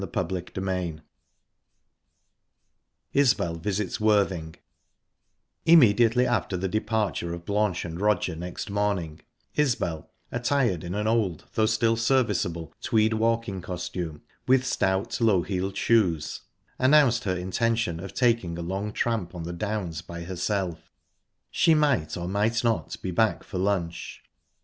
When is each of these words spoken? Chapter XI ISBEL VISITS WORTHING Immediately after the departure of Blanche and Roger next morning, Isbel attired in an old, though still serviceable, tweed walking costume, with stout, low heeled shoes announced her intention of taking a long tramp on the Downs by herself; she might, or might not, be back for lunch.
Chapter 0.11 0.43
XI 0.57 0.99
ISBEL 3.13 3.55
VISITS 3.57 3.99
WORTHING 3.99 4.55
Immediately 5.67 6.25
after 6.25 6.57
the 6.57 6.67
departure 6.67 7.35
of 7.35 7.45
Blanche 7.45 7.85
and 7.85 8.01
Roger 8.01 8.35
next 8.35 8.71
morning, 8.71 9.21
Isbel 9.53 10.09
attired 10.31 10.83
in 10.83 10.95
an 10.95 11.05
old, 11.05 11.45
though 11.53 11.67
still 11.67 11.95
serviceable, 11.95 12.73
tweed 12.81 13.13
walking 13.13 13.61
costume, 13.61 14.23
with 14.47 14.65
stout, 14.65 15.21
low 15.21 15.43
heeled 15.43 15.77
shoes 15.77 16.41
announced 16.79 17.25
her 17.25 17.37
intention 17.37 17.99
of 17.99 18.15
taking 18.15 18.57
a 18.57 18.63
long 18.63 18.91
tramp 18.91 19.35
on 19.35 19.43
the 19.43 19.53
Downs 19.53 20.01
by 20.01 20.23
herself; 20.23 20.91
she 21.51 21.75
might, 21.75 22.17
or 22.17 22.27
might 22.27 22.63
not, 22.63 22.99
be 23.03 23.11
back 23.11 23.43
for 23.43 23.59
lunch. 23.59 24.23